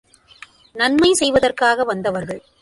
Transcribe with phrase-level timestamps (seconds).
[0.75, 2.41] நன்மை செய்வதற்காக வந்தவர்கள்.